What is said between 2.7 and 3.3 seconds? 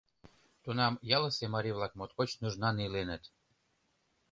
иленыт.